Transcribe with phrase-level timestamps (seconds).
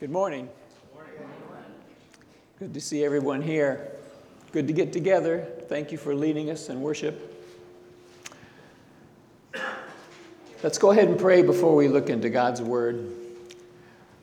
[0.00, 0.48] Good morning.
[2.58, 3.92] Good to see everyone here.
[4.50, 5.46] Good to get together.
[5.68, 7.36] Thank you for leading us in worship.
[10.62, 13.12] Let's go ahead and pray before we look into God's Word.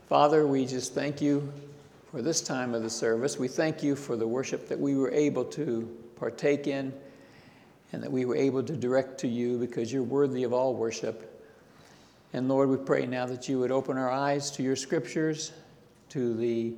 [0.10, 1.54] Father, we just thank you
[2.10, 3.38] for this time of the service.
[3.38, 6.92] We thank you for the worship that we were able to partake in
[7.92, 11.40] and that we were able to direct to you because you're worthy of all worship.
[12.34, 15.52] And Lord, we pray now that you would open our eyes to your scriptures,
[16.10, 16.76] to the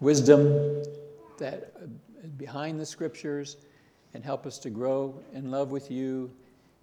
[0.00, 0.82] wisdom
[1.38, 1.72] that
[2.22, 3.56] is behind the scriptures,
[4.14, 6.30] and help us to grow in love with you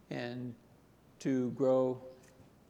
[0.09, 0.53] and
[1.19, 1.99] to grow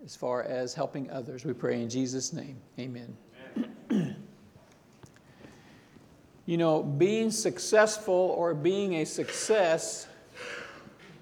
[0.04, 1.46] as far as helping others.
[1.46, 2.58] We pray in Jesus' name.
[2.80, 3.16] Amen.
[3.92, 4.16] Amen.
[6.46, 10.08] you know, being successful or being a success,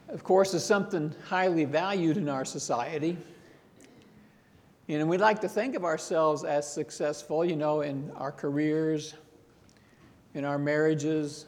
[0.09, 3.17] of course, is something highly valued in our society.
[4.87, 9.15] You know, we like to think of ourselves as successful, you know, in our careers,
[10.35, 11.47] in our marriages,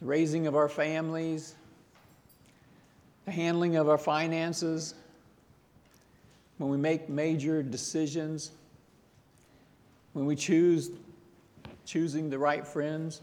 [0.00, 1.54] the raising of our families,
[3.26, 4.94] the handling of our finances,
[6.56, 8.52] when we make major decisions,
[10.14, 10.90] when we choose
[11.84, 13.20] choosing the right friends.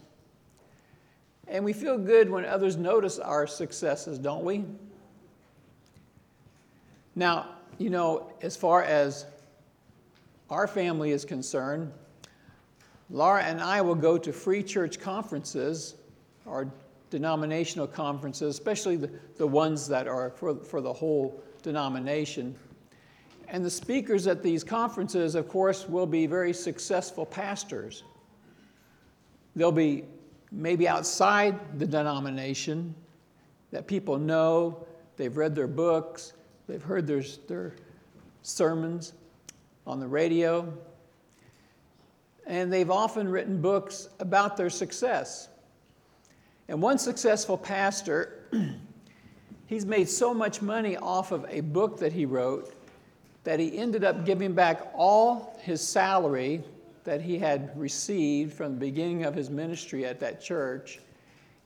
[1.48, 4.64] And we feel good when others notice our successes, don't we?
[7.16, 9.26] Now, you know, as far as
[10.50, 11.92] our family is concerned,
[13.10, 15.94] Laura and I will go to free church conferences
[16.44, 16.70] or
[17.10, 22.54] denominational conferences, especially the, the ones that are for, for the whole denomination.
[23.48, 28.02] And the speakers at these conferences, of course, will be very successful pastors.
[29.54, 30.04] They'll be
[30.50, 32.94] maybe outside the denomination
[33.70, 34.86] that people know,
[35.16, 36.32] they've read their books,
[36.66, 37.74] They've heard their, their
[38.42, 39.12] sermons
[39.86, 40.72] on the radio,
[42.46, 45.48] and they've often written books about their success.
[46.68, 48.48] And one successful pastor,
[49.66, 52.72] he's made so much money off of a book that he wrote
[53.46, 56.64] that he ended up giving back all his salary
[57.04, 60.98] that he had received from the beginning of his ministry at that church,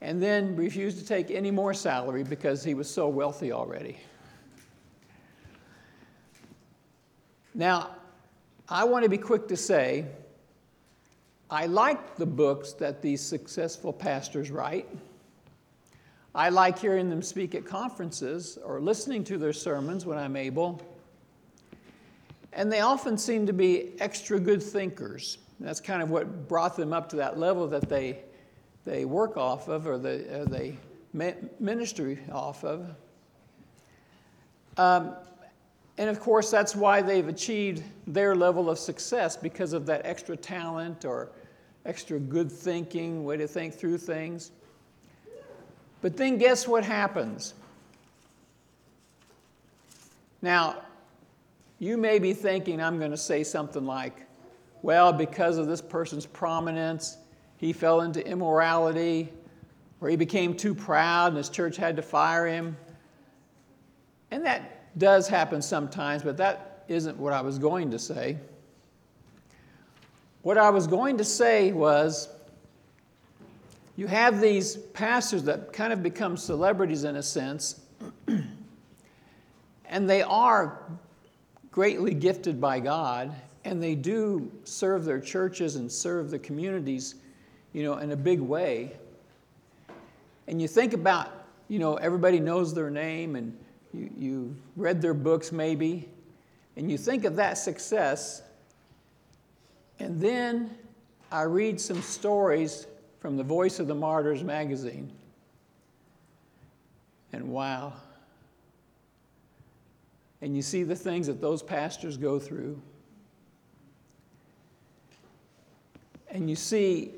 [0.02, 3.96] and then refused to take any more salary because he was so wealthy already.
[7.54, 7.90] Now,
[8.68, 10.06] I want to be quick to say,
[11.50, 14.88] I like the books that these successful pastors write.
[16.32, 20.80] I like hearing them speak at conferences or listening to their sermons when I'm able.
[22.52, 25.38] And they often seem to be extra good thinkers.
[25.58, 28.20] That's kind of what brought them up to that level that they,
[28.84, 30.76] they work off of or they, or they
[31.12, 32.94] ministry off of.
[34.76, 35.16] Um,
[36.00, 40.34] and of course, that's why they've achieved their level of success because of that extra
[40.34, 41.28] talent or
[41.84, 44.50] extra good thinking, way to think through things.
[46.00, 47.52] But then guess what happens?
[50.40, 50.76] Now,
[51.78, 54.26] you may be thinking I'm going to say something like,
[54.80, 57.18] well, because of this person's prominence,
[57.58, 59.28] he fell into immorality,
[60.00, 62.74] or he became too proud and his church had to fire him.
[64.30, 68.36] And that does happen sometimes, but that isn't what I was going to say.
[70.42, 72.28] What I was going to say was
[73.96, 77.82] you have these pastors that kind of become celebrities in a sense,
[79.84, 80.82] and they are
[81.70, 83.32] greatly gifted by God,
[83.64, 87.16] and they do serve their churches and serve the communities,
[87.72, 88.97] you know, in a big way.
[90.48, 91.30] And you think about,
[91.68, 93.56] you know, everybody knows their name and
[93.92, 96.09] you, you read their books maybe,
[96.77, 98.42] and you think of that success,
[99.98, 100.71] and then
[101.31, 102.87] I read some stories
[103.21, 105.13] from the Voice of the Martyrs magazine.
[107.33, 107.92] And wow.
[110.41, 112.81] And you see the things that those pastors go through.
[116.31, 117.13] And you see,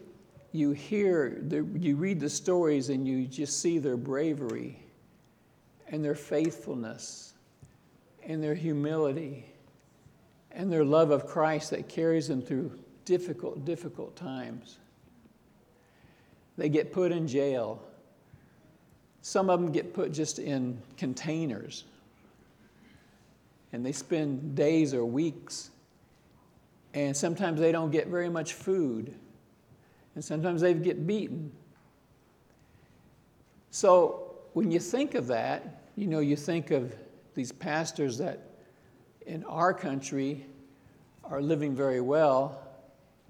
[0.51, 1.43] you hear,
[1.79, 4.82] you read the stories and you just see their bravery
[5.93, 7.35] and their faithfulness
[8.25, 9.45] and their humility
[10.51, 14.79] and their love of Christ that carries them through difficult, difficult times.
[16.57, 17.83] They get put in jail.
[19.21, 21.85] Some of them get put just in containers.
[23.73, 25.71] And they spend days or weeks.
[26.95, 29.15] And sometimes they don't get very much food.
[30.15, 31.53] And sometimes they get beaten.
[33.71, 36.95] So when you think of that, you know, you think of
[37.35, 38.41] these pastors that
[39.27, 40.47] in our country
[41.25, 42.61] are living very well,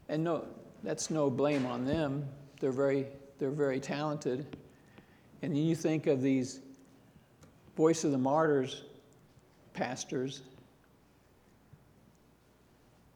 [0.08, 0.44] And no,
[0.82, 2.26] that's no blame on them.
[2.60, 3.06] They're very,
[3.38, 4.56] they're very talented.
[5.42, 6.60] And then you think of these
[7.76, 8.84] Voice of the Martyrs
[9.72, 10.42] pastors.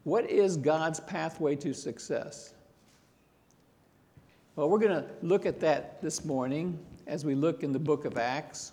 [0.04, 2.54] What is God's pathway to success?
[4.54, 8.06] Well, we're going to look at that this morning as we look in the book
[8.06, 8.72] of Acts.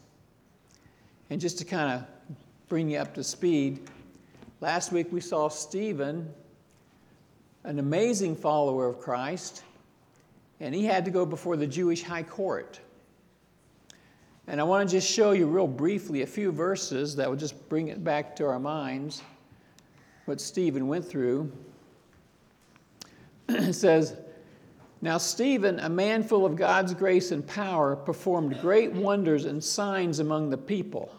[1.30, 2.06] And just to kind of
[2.68, 3.90] bring you up to speed,
[4.62, 6.31] last week we saw Stephen,
[7.64, 9.64] an amazing follower of Christ,
[10.60, 12.80] and he had to go before the Jewish high court.
[14.48, 17.69] And I want to just show you real briefly a few verses that will just
[17.69, 19.22] bring it back to our minds
[20.26, 21.52] what Stephen went through.
[23.50, 24.18] it says,
[25.04, 30.20] Now Stephen, a man full of God's grace and power, performed great wonders and signs
[30.20, 31.14] among the people.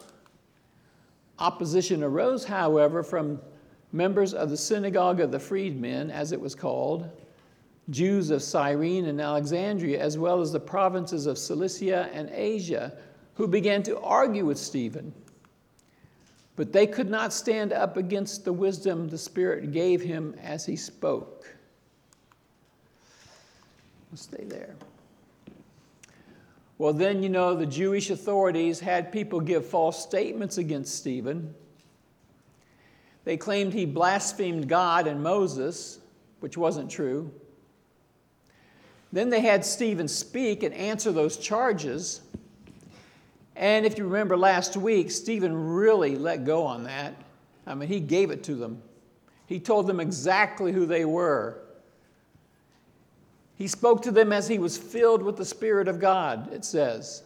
[1.37, 3.39] Opposition arose, however, from
[3.91, 7.07] members of the synagogue of the freedmen, as it was called,
[7.91, 12.97] Jews of Cyrene and Alexandria, as well as the provinces of Cilicia and Asia
[13.35, 15.13] who began to argue with Stephen.
[16.55, 20.75] But they could not stand up against the wisdom the Spirit gave him as he
[20.75, 21.54] spoke.
[24.15, 24.77] We'll stay there.
[26.77, 31.53] Well, then, you know, the Jewish authorities had people give false statements against Stephen.
[33.25, 35.99] They claimed he blasphemed God and Moses,
[36.39, 37.29] which wasn't true.
[39.11, 42.21] Then they had Stephen speak and answer those charges.
[43.57, 47.15] And if you remember last week, Stephen really let go on that.
[47.67, 48.81] I mean, he gave it to them,
[49.45, 51.64] he told them exactly who they were.
[53.55, 57.23] He spoke to them as he was filled with the Spirit of God, it says.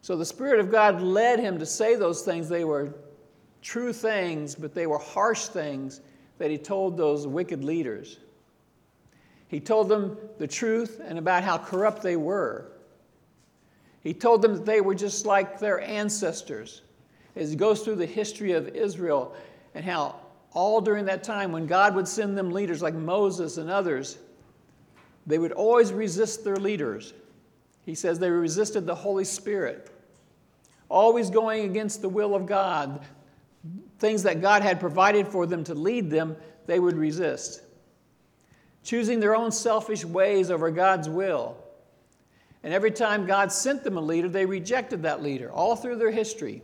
[0.00, 2.48] So the Spirit of God led him to say those things.
[2.48, 2.94] They were
[3.60, 6.00] true things, but they were harsh things
[6.38, 8.18] that he told those wicked leaders.
[9.48, 12.70] He told them the truth and about how corrupt they were.
[14.02, 16.82] He told them that they were just like their ancestors.
[17.34, 19.34] As he goes through the history of Israel
[19.74, 20.16] and how
[20.52, 24.18] all during that time, when God would send them leaders like Moses and others,
[25.28, 27.12] they would always resist their leaders.
[27.84, 29.90] He says they resisted the Holy Spirit,
[30.88, 33.00] always going against the will of God.
[33.98, 36.34] Things that God had provided for them to lead them,
[36.66, 37.62] they would resist.
[38.82, 41.58] Choosing their own selfish ways over God's will.
[42.62, 46.10] And every time God sent them a leader, they rejected that leader, all through their
[46.10, 46.62] history.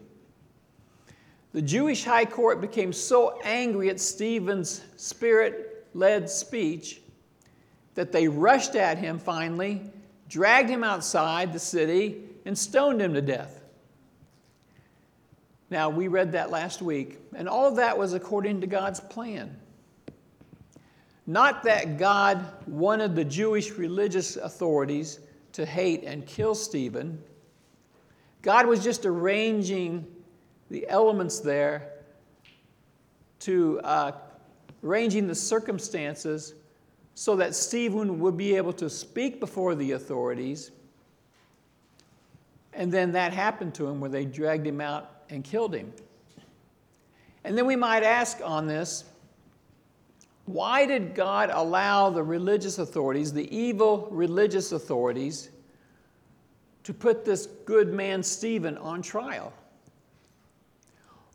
[1.52, 7.02] The Jewish high court became so angry at Stephen's spirit led speech
[7.94, 9.80] that they rushed at him finally,
[10.28, 13.60] dragged him outside the city, and stoned him to death.
[15.70, 19.58] Now, we read that last week, and all of that was according to God's plan.
[21.26, 25.20] Not that God wanted the Jewish religious authorities
[25.52, 27.22] to hate and kill Stephen.
[28.42, 30.06] God was just arranging
[30.70, 31.92] the elements there
[33.40, 34.12] to uh,
[34.82, 36.54] arranging the circumstances
[37.14, 40.72] so that Stephen would be able to speak before the authorities.
[42.72, 45.92] And then that happened to him where they dragged him out and killed him.
[47.44, 49.04] And then we might ask on this
[50.46, 55.48] why did God allow the religious authorities, the evil religious authorities,
[56.82, 59.52] to put this good man Stephen on trial?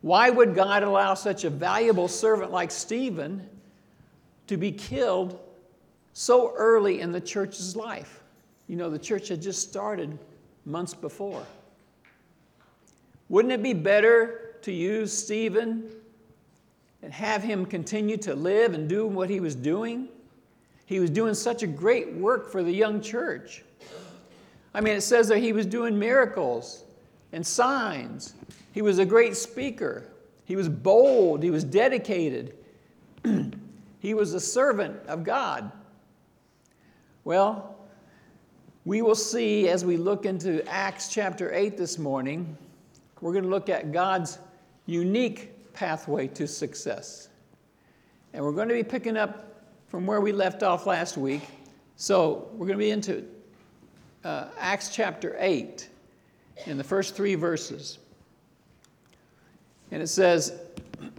[0.02, 3.48] Why would God allow such a valuable servant like Stephen
[4.46, 5.40] to be killed
[6.12, 8.22] so early in the church's life?
[8.68, 10.18] You know, the church had just started
[10.64, 11.44] months before.
[13.28, 15.90] Wouldn't it be better to use Stephen
[17.02, 20.08] and have him continue to live and do what he was doing.
[20.86, 23.62] He was doing such a great work for the young church.
[24.74, 26.84] I mean, it says that he was doing miracles
[27.32, 28.34] and signs.
[28.72, 30.04] He was a great speaker.
[30.44, 31.42] He was bold.
[31.42, 32.56] He was dedicated.
[34.00, 35.72] he was a servant of God.
[37.24, 37.76] Well,
[38.86, 42.56] we will see as we look into Acts chapter 8 this morning,
[43.20, 44.38] we're going to look at God's
[44.86, 47.28] unique pathway to success.
[48.32, 51.42] And we're going to be picking up from where we left off last week.
[51.96, 53.26] So we're going to be into
[54.24, 55.90] uh, Acts chapter 8
[56.64, 57.98] in the first three verses.
[59.90, 60.58] And it says,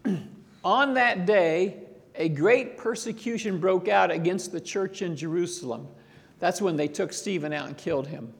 [0.63, 1.83] On that day,
[2.21, 5.87] a great persecution broke out against the church in Jerusalem.
[6.39, 8.33] That's when they took Stephen out and killed him.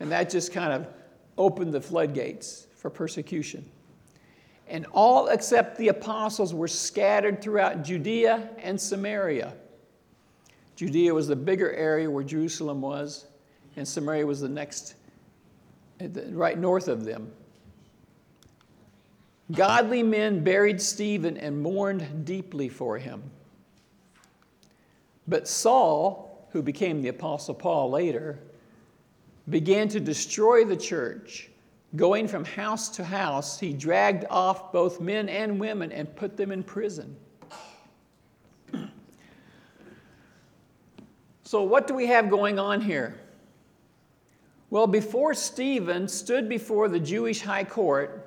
[0.00, 0.88] And that just kind of
[1.36, 3.64] opened the floodgates for persecution
[4.68, 9.54] and all except the apostles were scattered throughout Judea and Samaria.
[10.74, 13.26] Judea was the bigger area where Jerusalem was,
[13.76, 14.94] and Samaria was the next,
[16.00, 17.30] right north of them.
[19.52, 23.22] Godly men buried Stephen and mourned deeply for him.
[25.28, 28.38] But Saul, who became the Apostle Paul later,
[29.48, 31.50] began to destroy the church.
[31.94, 36.50] Going from house to house, he dragged off both men and women and put them
[36.50, 37.16] in prison.
[41.44, 43.20] so, what do we have going on here?
[44.68, 48.25] Well, before Stephen stood before the Jewish high court,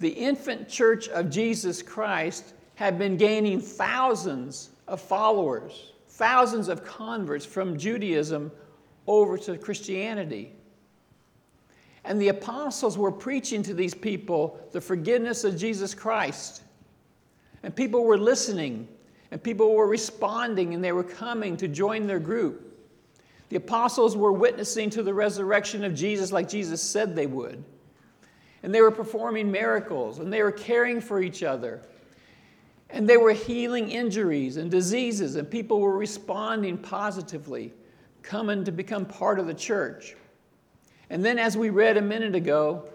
[0.00, 7.44] the infant church of Jesus Christ had been gaining thousands of followers, thousands of converts
[7.44, 8.50] from Judaism
[9.06, 10.52] over to Christianity.
[12.04, 16.62] And the apostles were preaching to these people the forgiveness of Jesus Christ.
[17.62, 18.88] And people were listening,
[19.30, 22.66] and people were responding, and they were coming to join their group.
[23.50, 27.62] The apostles were witnessing to the resurrection of Jesus like Jesus said they would.
[28.62, 31.80] And they were performing miracles, and they were caring for each other.
[32.90, 37.72] And they were healing injuries and diseases, and people were responding positively,
[38.22, 40.16] coming to become part of the church.
[41.08, 42.88] And then, as we read a minute ago,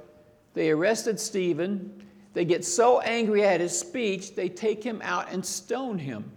[0.54, 2.04] they arrested Stephen.
[2.34, 6.32] They get so angry at his speech, they take him out and stone him.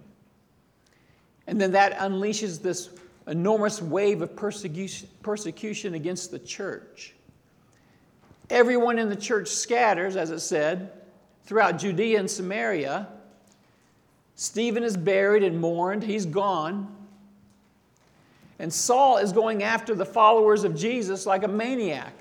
[1.45, 2.89] And then that unleashes this
[3.27, 7.15] enormous wave of persecution, against the church.
[8.49, 10.91] Everyone in the church scatters, as it said,
[11.43, 13.07] throughout Judea and Samaria.
[14.35, 16.95] Stephen is buried and mourned, he's gone.
[18.57, 22.13] And Saul is going after the followers of Jesus like a maniac.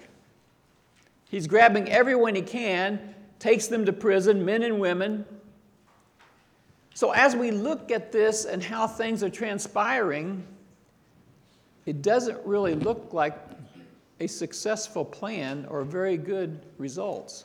[1.31, 5.25] He's grabbing everyone he can, takes them to prison, men and women.
[6.95, 10.45] So, as we look at this and how things are transpiring,
[11.87, 13.48] it doesn't really look like
[14.21, 17.45] a successful plan or very good results.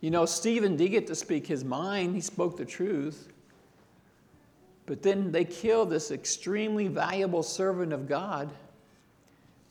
[0.00, 3.28] You know, Stephen did get to speak his mind, he spoke the truth.
[4.84, 8.50] But then they kill this extremely valuable servant of God,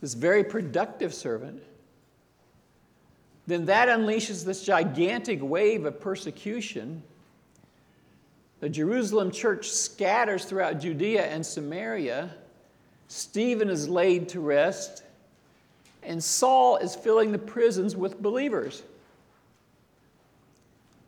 [0.01, 1.63] this very productive servant.
[3.47, 7.03] Then that unleashes this gigantic wave of persecution.
[8.59, 12.31] The Jerusalem church scatters throughout Judea and Samaria.
[13.07, 15.03] Stephen is laid to rest,
[16.03, 18.83] and Saul is filling the prisons with believers.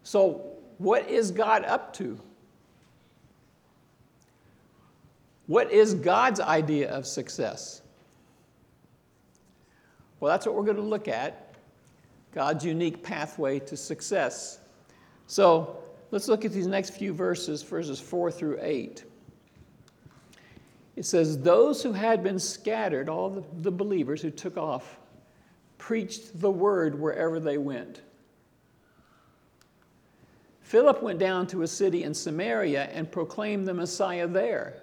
[0.03, 0.41] So,
[0.77, 2.19] what is God up to?
[5.47, 7.81] What is God's idea of success?
[10.19, 11.55] Well, that's what we're going to look at
[12.33, 14.59] God's unique pathway to success.
[15.27, 15.77] So,
[16.11, 19.03] let's look at these next few verses, verses 4 through 8.
[20.97, 24.97] It says, Those who had been scattered, all the, the believers who took off,
[25.77, 28.01] preached the word wherever they went.
[30.61, 34.73] Philip went down to a city in Samaria and proclaimed the Messiah there.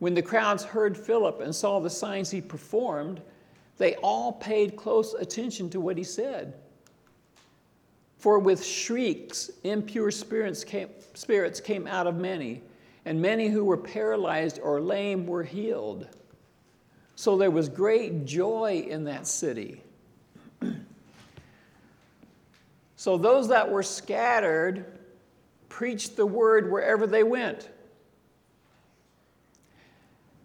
[0.00, 3.22] When the crowds heard Philip and saw the signs he performed,
[3.78, 6.54] they all paid close attention to what he said.
[8.18, 12.62] For with shrieks, impure spirits came, spirits came out of many,
[13.06, 16.08] and many who were paralyzed or lame were healed.
[17.14, 19.80] So there was great joy in that city.
[22.98, 24.98] So those that were scattered
[25.68, 27.68] preached the word wherever they went.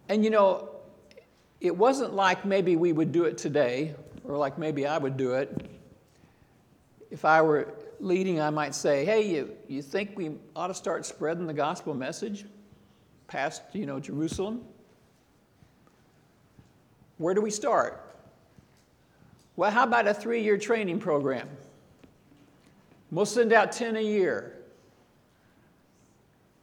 [0.08, 0.68] And you know,
[1.60, 5.32] it wasn't like maybe we would do it today, or like maybe I would do
[5.32, 5.70] it.
[7.10, 11.06] If I were leading, I might say, hey, you, you think we ought to start
[11.06, 12.44] spreading the gospel message
[13.28, 14.62] past, you know, Jerusalem?
[17.18, 18.16] Where do we start?
[19.54, 21.48] Well, how about a three year training program?
[23.12, 24.56] We'll send out 10 a year.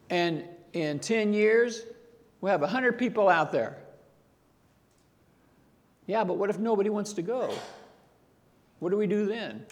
[0.09, 0.43] And
[0.73, 1.83] in 10 years,
[2.41, 3.77] we'll have 100 people out there.
[6.05, 7.53] Yeah, but what if nobody wants to go?
[8.79, 9.65] What do we do then?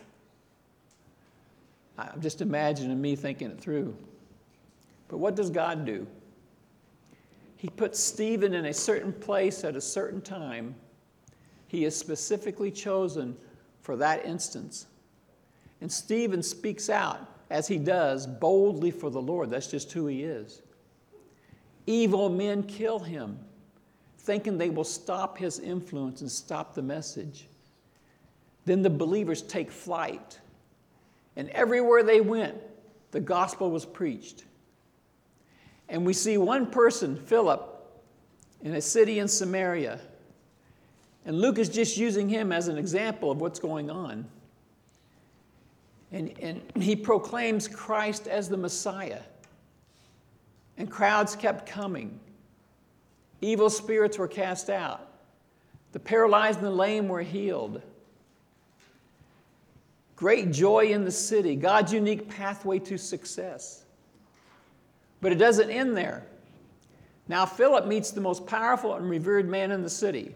[1.98, 3.96] I'm just imagining me thinking it through.
[5.08, 6.06] But what does God do?
[7.56, 10.75] He puts Stephen in a certain place at a certain time.
[11.68, 13.36] He is specifically chosen
[13.82, 14.86] for that instance.
[15.82, 19.50] And Stephen speaks out, as he does, boldly for the Lord.
[19.50, 20.62] That's just who he is.
[21.88, 23.39] Evil men kill him,
[24.20, 27.48] thinking they will stop his influence and stop the message.
[28.66, 30.39] Then the believers take flight,
[31.38, 32.56] and everywhere they went,
[33.12, 34.44] the gospel was preached.
[35.88, 37.74] And we see one person, Philip,
[38.63, 40.00] in a city in Samaria.
[41.25, 44.25] And Luke is just using him as an example of what's going on.
[46.12, 49.22] And, and he proclaims Christ as the Messiah.
[50.77, 52.20] And crowds kept coming.
[53.41, 55.08] Evil spirits were cast out.
[55.91, 57.82] The paralyzed and the lame were healed.
[60.17, 63.86] Great joy in the city, God's unique pathway to success.
[65.21, 66.25] But it doesn't end there.
[67.27, 70.33] Now, Philip meets the most powerful and revered man in the city.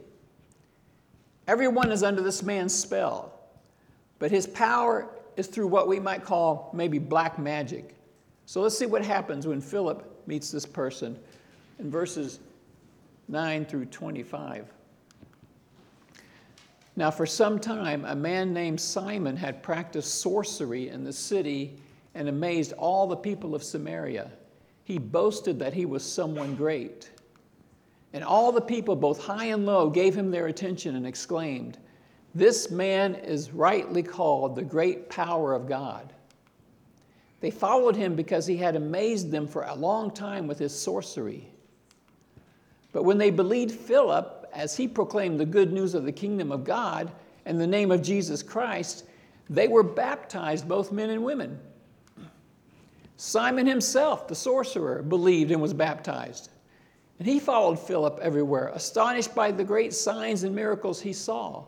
[1.47, 3.33] Everyone is under this man's spell,
[4.19, 7.95] but his power is through what we might call maybe black magic.
[8.45, 11.17] So let's see what happens when Philip meets this person
[11.79, 12.39] in verses
[13.29, 14.67] 9 through 25.
[17.01, 21.79] Now, for some time, a man named Simon had practiced sorcery in the city
[22.13, 24.29] and amazed all the people of Samaria.
[24.83, 27.09] He boasted that he was someone great.
[28.13, 31.79] And all the people, both high and low, gave him their attention and exclaimed,
[32.35, 36.13] This man is rightly called the great power of God.
[37.39, 41.47] They followed him because he had amazed them for a long time with his sorcery.
[42.91, 46.63] But when they believed Philip, as he proclaimed the good news of the kingdom of
[46.63, 47.11] God
[47.45, 49.05] and the name of Jesus Christ,
[49.49, 51.59] they were baptized, both men and women.
[53.17, 56.49] Simon himself, the sorcerer, believed and was baptized.
[57.19, 61.65] And he followed Philip everywhere, astonished by the great signs and miracles he saw.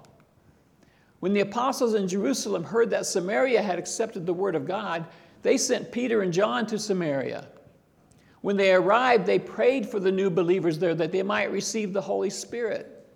[1.20, 5.06] When the apostles in Jerusalem heard that Samaria had accepted the word of God,
[5.44, 7.48] they sent Peter and John to Samaria.
[8.44, 12.02] When they arrived, they prayed for the new believers there that they might receive the
[12.02, 13.08] Holy Spirit.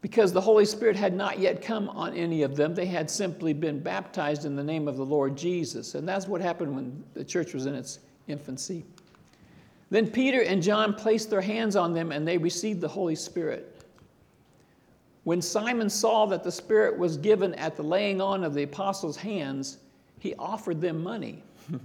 [0.00, 3.52] Because the Holy Spirit had not yet come on any of them, they had simply
[3.52, 5.94] been baptized in the name of the Lord Jesus.
[5.94, 8.84] And that's what happened when the church was in its infancy.
[9.90, 13.84] Then Peter and John placed their hands on them and they received the Holy Spirit.
[15.22, 19.16] When Simon saw that the Spirit was given at the laying on of the apostles'
[19.16, 19.78] hands,
[20.18, 21.44] he offered them money.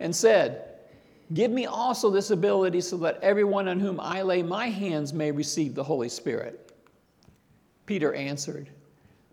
[0.00, 0.76] and said,
[1.34, 5.32] Give me also this ability so that everyone on whom I lay my hands may
[5.32, 6.72] receive the Holy Spirit.
[7.84, 8.68] Peter answered,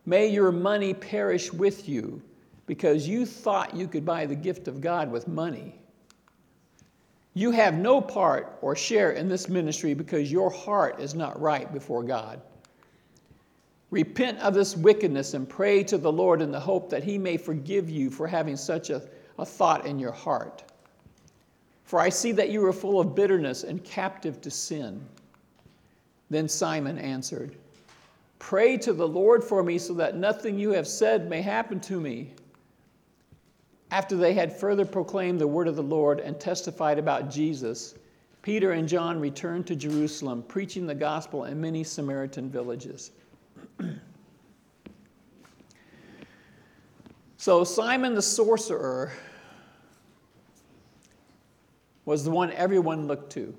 [0.05, 2.21] May your money perish with you,
[2.65, 5.75] because you thought you could buy the gift of God with money.
[7.35, 11.71] You have no part or share in this ministry because your heart is not right
[11.73, 12.41] before God.
[13.89, 17.37] Repent of this wickedness and pray to the Lord in the hope that he may
[17.37, 19.01] forgive you for having such a
[19.39, 20.63] a thought in your heart.
[21.83, 25.03] For I see that you are full of bitterness and captive to sin.
[26.29, 27.55] Then Simon answered,
[28.39, 31.99] Pray to the Lord for me so that nothing you have said may happen to
[31.99, 32.31] me.
[33.91, 37.95] After they had further proclaimed the word of the Lord and testified about Jesus,
[38.41, 43.11] Peter and John returned to Jerusalem, preaching the gospel in many Samaritan villages.
[47.43, 49.11] So Simon the sorcerer
[52.05, 53.53] was the one everyone looked to.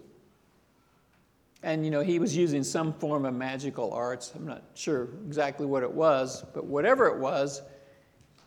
[1.63, 4.33] And you know, he was using some form of magical arts.
[4.35, 7.61] I'm not sure exactly what it was, but whatever it was,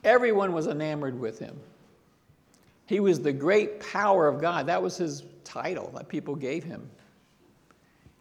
[0.04, 1.56] everyone was enamored with him.
[2.88, 4.66] He was the great power of God.
[4.66, 6.90] That was his title that people gave him.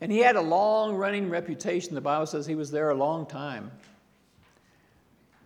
[0.02, 1.94] And he had a long running reputation.
[1.94, 3.70] The Bible says he was there a long time.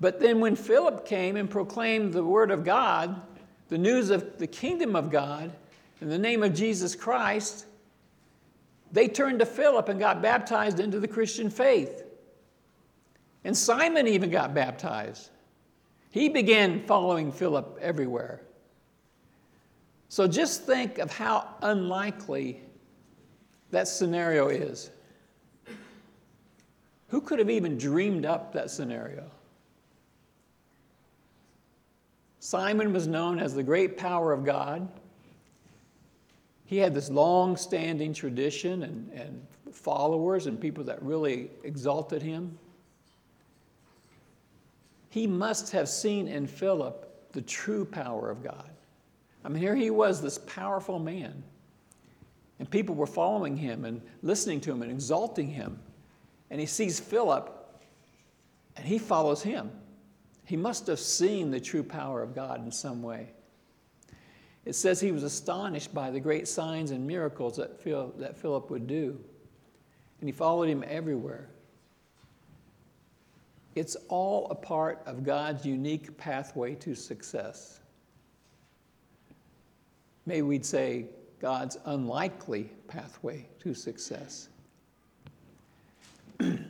[0.01, 3.21] But then when Philip came and proclaimed the word of God,
[3.69, 5.53] the news of the kingdom of God,
[6.01, 7.67] in the name of Jesus Christ,
[8.91, 12.03] they turned to Philip and got baptized into the Christian faith.
[13.45, 15.31] And Simon even got baptized.
[16.11, 18.41] He began following Philip everywhere.
[20.09, 22.61] So just think of how unlikely
[23.71, 24.91] that scenario is.
[27.09, 29.31] Who could have even dreamed up that scenario?
[32.41, 34.89] Simon was known as the great power of God.
[36.65, 42.59] He had this long standing tradition and, and followers and people that really exalted him.
[45.11, 48.71] He must have seen in Philip the true power of God.
[49.45, 51.43] I mean, here he was, this powerful man.
[52.59, 55.79] And people were following him and listening to him and exalting him.
[56.51, 57.83] And he sees Philip
[58.77, 59.71] and he follows him.
[60.51, 63.29] He must have seen the true power of God in some way.
[64.65, 68.69] It says he was astonished by the great signs and miracles that, Phil, that Philip
[68.69, 69.17] would do,
[70.19, 71.51] and he followed him everywhere.
[73.77, 77.79] It's all a part of God's unique pathway to success.
[80.27, 81.07] maybe we'd say
[81.39, 84.49] God's unlikely pathway to success.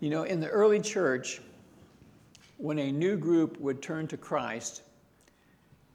[0.00, 1.40] you know, in the early church,
[2.56, 4.82] when a new group would turn to Christ,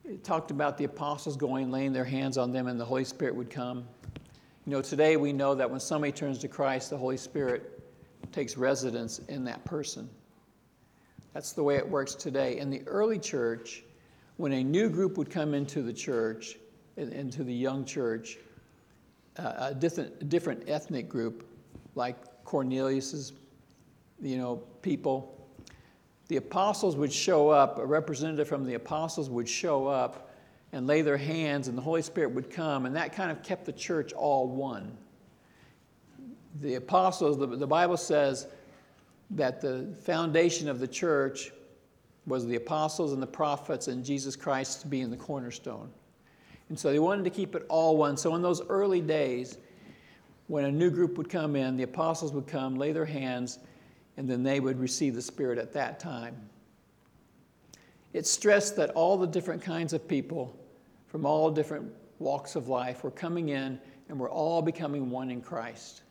[0.04, 3.36] it talked about the apostles going, laying their hands on them, and the Holy Spirit
[3.36, 3.88] would come.
[4.65, 7.84] You know, today we know that when somebody turns to Christ, the Holy Spirit
[8.32, 10.10] takes residence in that person.
[11.34, 12.60] That's the way it works today.
[12.60, 13.84] In the early church,
[14.38, 16.58] when a new group would come into the church,
[16.98, 18.38] into the young church,
[19.38, 21.48] uh, a different, different ethnic group,
[21.96, 23.34] like Cornelius's,
[24.21, 25.47] you know, people,
[26.28, 30.34] the apostles would show up, a representative from the apostles would show up
[30.71, 33.65] and lay their hands, and the Holy Spirit would come, and that kind of kept
[33.65, 34.97] the church all one.
[36.62, 38.47] The apostles, the, the Bible says
[39.32, 41.51] that the foundation of the church
[42.25, 45.89] was the apostles and the prophets and Jesus Christ being the cornerstone.
[46.69, 48.17] And so they wanted to keep it all one.
[48.17, 49.58] So in those early days,
[50.47, 53.60] when a new group would come in, the apostles would come, lay their hands,
[54.17, 56.36] and then they would receive the Spirit at that time.
[58.13, 60.58] It stressed that all the different kinds of people
[61.08, 65.41] from all different walks of life were coming in and were all becoming one in
[65.41, 66.04] Christ.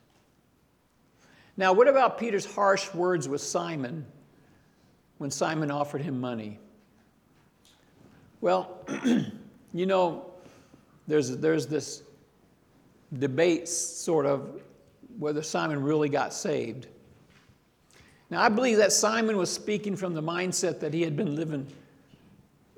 [1.57, 4.05] Now, what about Peter's harsh words with Simon
[5.17, 6.59] when Simon offered him money?
[8.41, 8.85] Well,
[9.73, 10.29] you know,
[11.07, 12.03] there's, there's this
[13.17, 14.61] debate, sort of,
[15.17, 16.87] whether Simon really got saved.
[18.35, 21.65] Now, I believe that Simon was speaking from the mindset that he had been living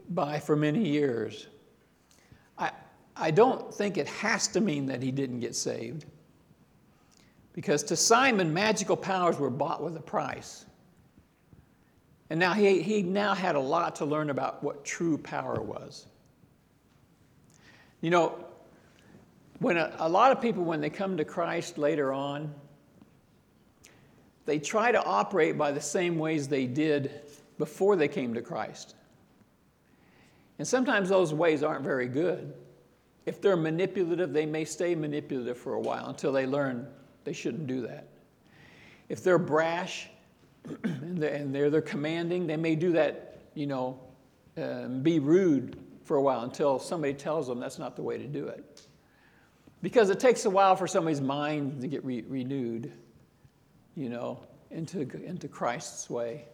[0.07, 1.47] by for many years.
[2.59, 2.69] I,
[3.15, 6.05] I don't think it has to mean that he didn't get saved.
[7.53, 10.67] Because to Simon, magical powers were bought with a price.
[12.29, 16.05] And now he, he now had a lot to learn about what true power was.
[18.01, 18.45] You know,
[19.57, 22.53] when a, a lot of people, when they come to Christ later on,
[24.47, 27.11] they try to operate by the same ways they did
[27.57, 28.95] before they came to Christ.
[30.57, 32.53] And sometimes those ways aren't very good.
[33.25, 36.87] If they're manipulative, they may stay manipulative for a while until they learn
[37.25, 38.07] they shouldn't do that.
[39.09, 40.09] If they're brash
[40.83, 43.99] and they're, and they're, they're commanding, they may do that, you know,
[44.57, 48.27] uh, be rude for a while until somebody tells them that's not the way to
[48.27, 48.87] do it.
[49.81, 52.93] Because it takes a while for somebody's mind to get re- renewed
[53.97, 56.45] you know, into, into Christ's way.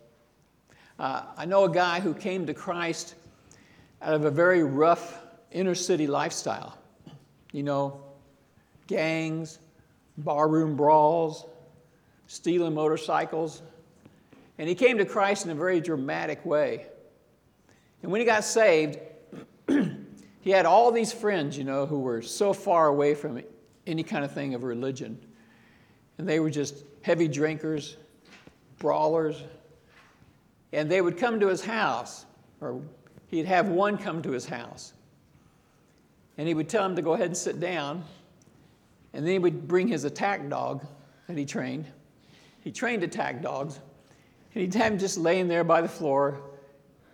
[0.97, 3.15] Uh, I know a guy who came to Christ
[4.01, 6.77] out of a very rough inner city lifestyle.
[7.51, 8.01] You know,
[8.87, 9.59] gangs,
[10.17, 11.45] barroom brawls,
[12.27, 13.61] stealing motorcycles.
[14.57, 16.87] And he came to Christ in a very dramatic way.
[18.01, 18.99] And when he got saved,
[19.67, 23.41] he had all these friends, you know, who were so far away from
[23.85, 25.19] any kind of thing of religion.
[26.23, 27.97] And they were just heavy drinkers,
[28.79, 29.43] brawlers,
[30.71, 32.25] and they would come to his house,
[32.61, 32.81] or
[33.27, 34.93] he'd have one come to his house.
[36.37, 38.05] And he would tell him to go ahead and sit down,
[39.11, 40.87] and then he would bring his attack dog
[41.27, 41.87] that he trained.
[42.61, 43.81] He trained attack dogs,
[44.55, 46.39] and he'd have him just laying there by the floor,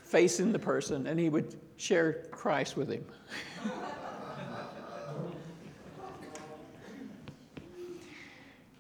[0.04, 3.04] facing the person, and he would share Christ with him.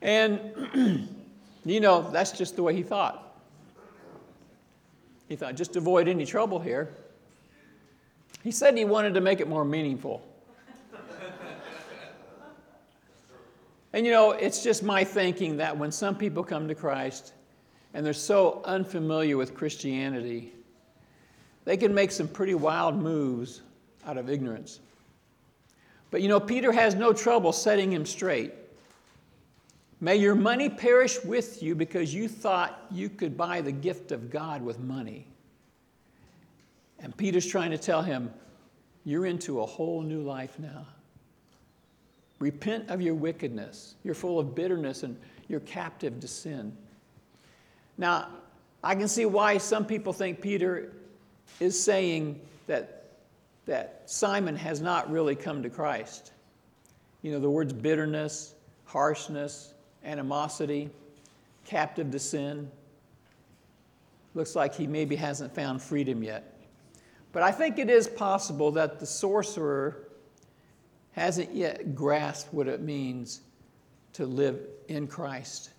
[0.01, 0.39] And,
[1.65, 3.25] you know, that's just the way he thought.
[5.27, 6.89] He thought, just avoid any trouble here.
[8.43, 10.25] He said he wanted to make it more meaningful.
[13.93, 17.33] and you know, it's just my thinking that when some people come to Christ
[17.93, 20.53] and they're so unfamiliar with Christianity,
[21.65, 23.61] they can make some pretty wild moves
[24.07, 24.79] out of ignorance.
[26.09, 28.53] But you know, Peter has no trouble setting him straight.
[30.01, 34.29] May your money perish with you because you thought you could buy the gift of
[34.29, 35.27] God with money.
[36.99, 38.33] And Peter's trying to tell him,
[39.03, 40.85] You're into a whole new life now.
[42.39, 43.95] Repent of your wickedness.
[44.03, 45.17] You're full of bitterness and
[45.49, 46.75] you're captive to sin.
[47.97, 48.29] Now,
[48.81, 50.93] I can see why some people think Peter
[51.59, 53.09] is saying that,
[53.65, 56.31] that Simon has not really come to Christ.
[57.21, 58.53] You know, the words bitterness,
[58.85, 60.89] harshness, animosity,
[61.65, 62.69] captive to sin.
[64.33, 66.55] Looks like he maybe hasn't found freedom yet.
[67.31, 70.07] But I think it is possible that the sorcerer
[71.11, 73.41] hasn't yet grasped what it means
[74.13, 75.71] to live in Christ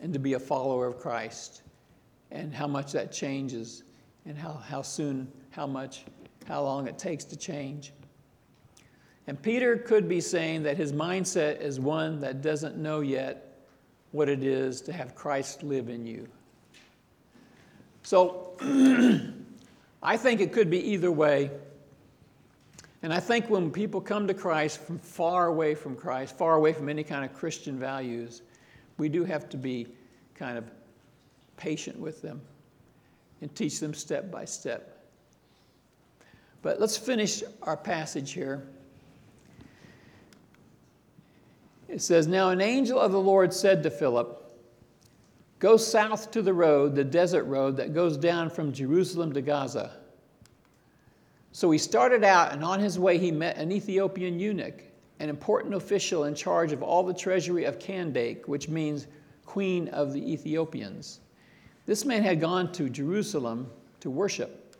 [0.00, 1.62] and to be a follower of Christ
[2.30, 3.84] and how much that changes
[4.26, 6.04] and how, how soon, how much
[6.46, 7.92] how long it takes to change.
[9.26, 13.45] And Peter could be saying that his mindset is one that doesn't know yet
[14.12, 16.28] what it is to have Christ live in you.
[18.02, 18.52] So
[20.02, 21.50] I think it could be either way.
[23.02, 26.72] And I think when people come to Christ from far away from Christ, far away
[26.72, 28.42] from any kind of Christian values,
[28.98, 29.86] we do have to be
[30.34, 30.64] kind of
[31.56, 32.40] patient with them
[33.40, 35.04] and teach them step by step.
[36.62, 38.66] But let's finish our passage here.
[41.88, 44.42] It says, Now an angel of the Lord said to Philip,
[45.58, 49.92] Go south to the road, the desert road that goes down from Jerusalem to Gaza.
[51.52, 54.82] So he started out, and on his way, he met an Ethiopian eunuch,
[55.20, 59.06] an important official in charge of all the treasury of Kandake, which means
[59.46, 61.20] queen of the Ethiopians.
[61.86, 63.70] This man had gone to Jerusalem
[64.00, 64.76] to worship.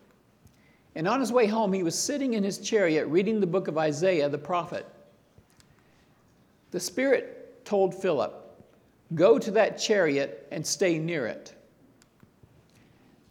[0.97, 3.79] And on his way home, he was sitting in his chariot reading the book of
[3.79, 4.87] Isaiah the prophet.
[6.77, 8.35] The Spirit told Philip,
[9.15, 11.55] Go to that chariot and stay near it.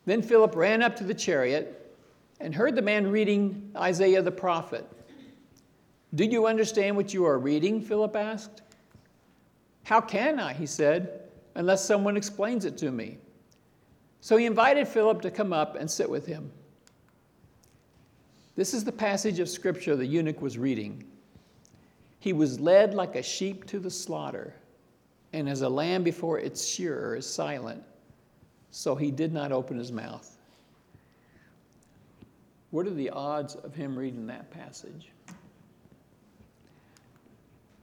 [0.08, 1.96] Then Philip ran up to the chariot
[2.40, 4.90] and heard the man reading Isaiah the prophet.
[6.16, 7.84] Do you understand what you are reading?
[7.84, 8.64] Philip asked.
[9.84, 13.20] How can I, he said, unless someone explains it to me?
[14.22, 16.52] So he invited Philip to come up and sit with him.
[18.56, 21.04] This is the passage of scripture the eunuch was reading.
[22.26, 24.56] He was led like a sheep to the slaughter
[25.32, 27.84] and as a lamb before its shearer is silent,
[28.72, 30.36] so he did not open his mouth.
[32.72, 35.12] What are the odds of him reading that passage?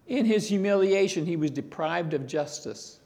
[0.09, 2.98] In his humiliation, he was deprived of justice.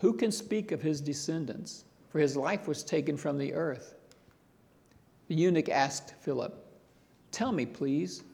[0.00, 1.84] Who can speak of his descendants?
[2.08, 3.94] For his life was taken from the earth.
[5.28, 6.66] The eunuch asked Philip,
[7.30, 8.24] Tell me, please,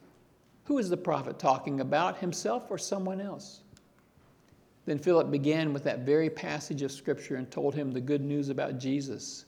[0.65, 3.61] who is the prophet talking about, himself or someone else?
[4.87, 8.49] Then Philip began with that very passage of Scripture and told him the good news
[8.49, 9.47] about Jesus.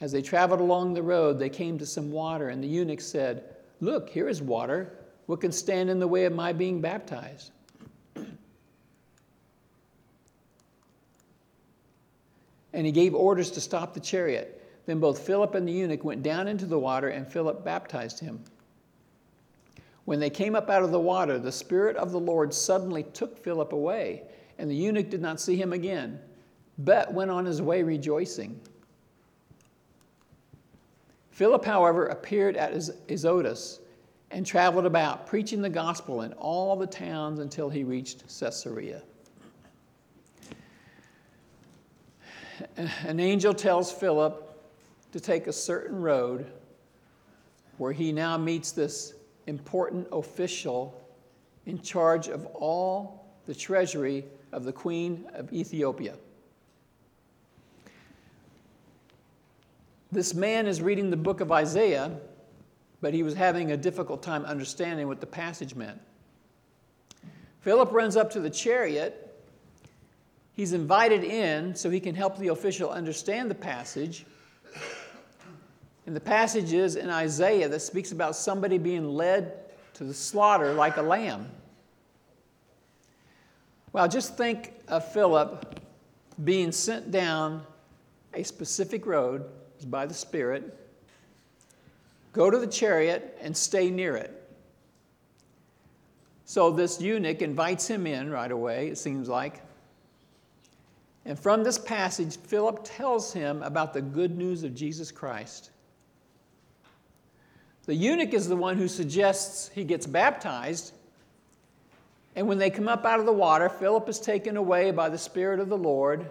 [0.00, 3.56] As they traveled along the road, they came to some water, and the eunuch said,
[3.80, 4.92] Look, here is water.
[5.26, 7.52] What can stand in the way of my being baptized?
[12.78, 14.54] and he gave orders to stop the chariot.
[14.86, 18.42] Then both Philip and the eunuch went down into the water, and Philip baptized him.
[20.08, 23.36] When they came up out of the water, the Spirit of the Lord suddenly took
[23.44, 24.22] Philip away,
[24.56, 26.18] and the eunuch did not see him again,
[26.78, 28.58] but went on his way rejoicing.
[31.30, 32.72] Philip, however, appeared at
[33.10, 33.80] Azotus
[34.30, 39.02] and traveled about, preaching the gospel in all the towns until he reached Caesarea.
[43.04, 44.58] An angel tells Philip
[45.12, 46.50] to take a certain road
[47.76, 49.12] where he now meets this
[49.48, 51.00] important official
[51.66, 56.14] in charge of all the treasury of the Queen of Ethiopia.
[60.12, 62.18] This man is reading the book of Isaiah,
[63.00, 66.00] but he was having a difficult time understanding what the passage meant.
[67.60, 69.24] Philip runs up to the chariot.
[70.54, 74.24] He's invited in so he can help the official understand the passage.
[76.08, 79.52] And the passage is in Isaiah that speaks about somebody being led
[79.92, 81.50] to the slaughter like a lamb.
[83.92, 85.82] Well, just think of Philip
[86.44, 87.62] being sent down
[88.32, 89.44] a specific road
[89.88, 90.74] by the Spirit,
[92.32, 94.50] go to the chariot, and stay near it.
[96.46, 99.60] So this eunuch invites him in right away, it seems like.
[101.26, 105.72] And from this passage, Philip tells him about the good news of Jesus Christ.
[107.88, 110.92] The eunuch is the one who suggests he gets baptized.
[112.36, 115.16] And when they come up out of the water, Philip is taken away by the
[115.16, 116.28] Spirit of the Lord.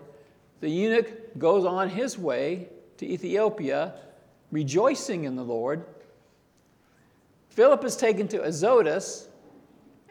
[0.59, 2.67] The eunuch goes on his way
[2.97, 3.95] to Ethiopia,
[4.51, 5.83] rejoicing in the Lord.
[7.49, 9.27] Philip is taken to Azotus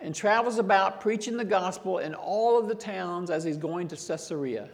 [0.03, 3.95] and travels about preaching the gospel in all of the towns as he's going to
[3.95, 4.69] Caesarea.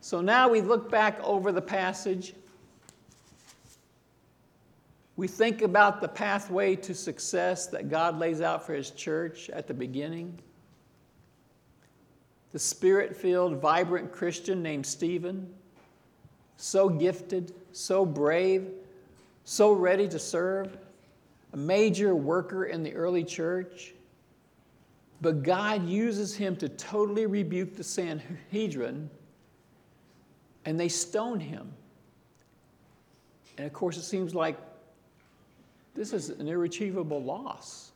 [0.00, 2.34] So now we look back over the passage
[5.16, 9.66] we think about the pathway to success that God lays out for His church at
[9.66, 10.38] the beginning.
[12.52, 15.52] The spirit filled, vibrant Christian named Stephen,
[16.56, 18.68] so gifted, so brave,
[19.44, 20.76] so ready to serve,
[21.52, 23.94] a major worker in the early church.
[25.20, 29.10] But God uses him to totally rebuke the Sanhedrin,
[30.64, 31.72] and they stone him.
[33.58, 34.56] And of course, it seems like
[35.94, 37.92] this is an irretrievable loss.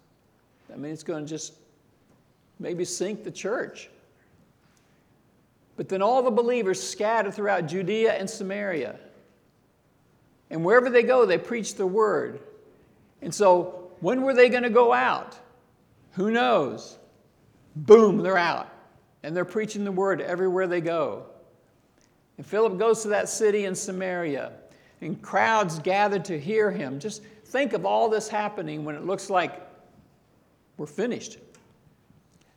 [0.73, 1.55] I mean, it's going to just
[2.59, 3.91] maybe sink the church.
[5.77, 8.97] But then all the believers scatter throughout Judea and Samaria.
[10.51, 12.41] And wherever they go, they preach the word.
[13.23, 15.39] And so, when were they going to go out?
[16.13, 16.99] Who knows?
[17.75, 18.69] Boom, they're out.
[19.23, 21.27] And they're preaching the word everywhere they go.
[22.37, 24.53] And Philip goes to that city in Samaria,
[25.01, 26.99] and crowds gather to hear him.
[26.99, 29.61] Just think of all this happening when it looks like
[30.77, 31.39] we're finished.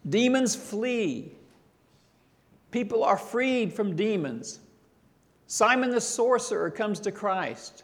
[0.10, 1.32] Demons flee.
[2.72, 4.60] People are freed from demons.
[5.48, 7.84] Simon the sorcerer comes to Christ.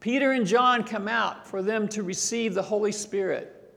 [0.00, 3.74] Peter and John come out for them to receive the Holy Spirit.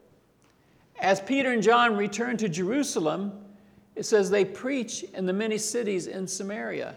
[0.99, 3.31] As Peter and John return to Jerusalem,
[3.95, 6.95] it says they preach in the many cities in Samaria.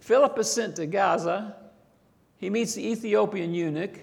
[0.00, 1.56] Philip is sent to Gaza.
[2.38, 4.00] He meets the Ethiopian eunuch,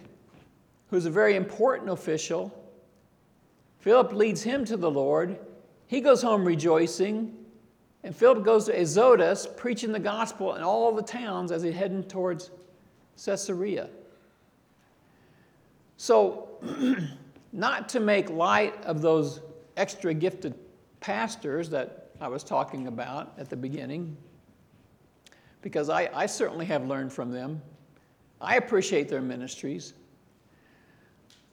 [0.89, 2.51] who's a very important official.
[3.79, 5.37] Philip leads him to the Lord.
[5.87, 7.37] He goes home rejoicing.
[8.03, 12.03] And Philip goes to Azotus, preaching the gospel in all the towns as he's heading
[12.03, 12.51] towards
[13.23, 13.89] Caesarea.
[15.95, 16.49] So,
[17.53, 19.39] not to make light of those
[19.77, 20.53] extra gifted
[20.99, 24.17] pastors that I was talking about at the beginning,
[25.61, 27.61] because I, I certainly have learned from them.
[28.43, 29.93] I appreciate their ministries.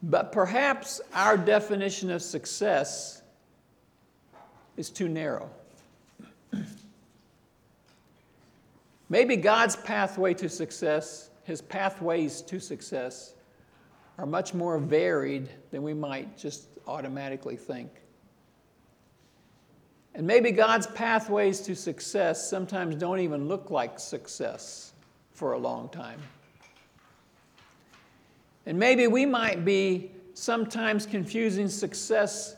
[0.03, 3.23] But perhaps our definition of success
[4.77, 5.51] is too narrow.
[9.09, 13.35] Maybe God's pathway to success, his pathways to success,
[14.19, 17.91] are much more varied than we might just automatically think.
[20.15, 24.93] And maybe God's pathways to success sometimes don't even look like success
[25.33, 26.21] for a long time.
[28.71, 32.55] And maybe we might be sometimes confusing success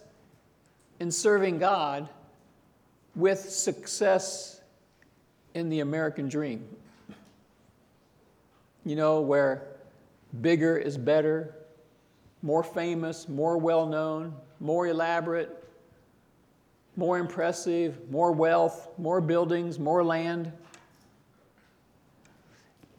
[1.01, 2.07] in serving God
[3.17, 4.61] with success
[5.55, 6.69] in the American dream.
[8.85, 9.63] You know, where
[10.43, 11.55] bigger is better,
[12.43, 15.65] more famous, more well known, more elaborate,
[16.95, 20.53] more impressive, more wealth, more buildings, more land.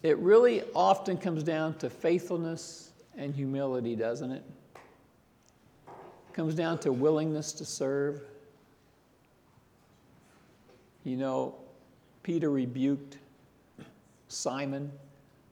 [0.01, 4.43] It really often comes down to faithfulness and humility, doesn't it?
[5.87, 8.21] it comes down to willingness to serve.
[11.03, 11.55] You know,
[12.23, 13.17] Peter rebuked
[14.27, 14.91] Simon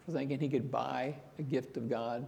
[0.06, 2.26] for thinking he could buy a gift of God.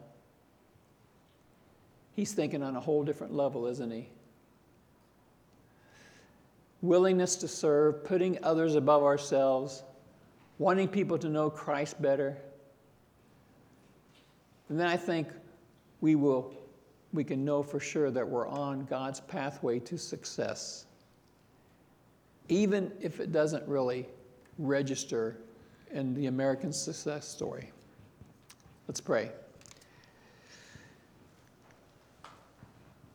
[2.15, 4.07] He's thinking on a whole different level, isn't he?
[6.81, 9.83] Willingness to serve, putting others above ourselves,
[10.59, 12.37] wanting people to know Christ better.
[14.69, 15.27] And then I think
[16.01, 16.53] we will
[17.11, 20.87] we can know for sure that we're on God's pathway to success
[22.49, 24.07] even if it doesn't really
[24.57, 25.37] register
[25.91, 27.71] in the American success story.
[28.87, 29.31] Let's pray.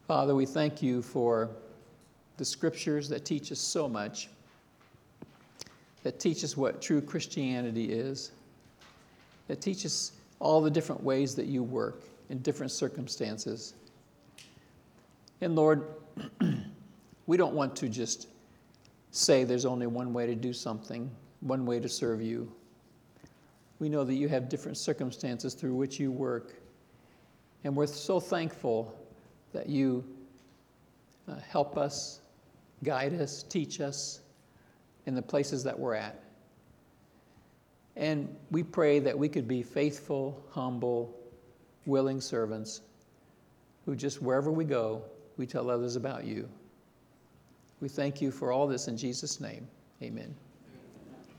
[0.06, 1.50] Father, we thank you for
[2.38, 4.28] the scriptures that teach us so much,
[6.02, 8.32] that teach us what true Christianity is,
[9.48, 13.74] that teach us all the different ways that you work in different circumstances.
[15.40, 15.84] And Lord,
[17.26, 18.28] we don't want to just
[19.10, 21.10] say there's only one way to do something,
[21.40, 22.50] one way to serve you.
[23.78, 26.54] We know that you have different circumstances through which you work.
[27.64, 28.96] And we're so thankful
[29.52, 30.04] that you
[31.28, 32.20] uh, help us,
[32.82, 34.20] guide us, teach us
[35.06, 36.22] in the places that we're at.
[37.98, 41.14] And we pray that we could be faithful, humble,
[41.84, 42.82] willing servants
[43.84, 45.02] who just wherever we go,
[45.36, 46.48] we tell others about you.
[47.80, 49.66] We thank you for all this in Jesus' name.
[50.00, 50.34] Amen.